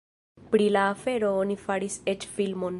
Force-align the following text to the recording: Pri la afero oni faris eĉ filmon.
Pri 0.53 0.69
la 0.77 0.85
afero 0.93 1.31
oni 1.43 1.59
faris 1.67 2.01
eĉ 2.15 2.29
filmon. 2.39 2.69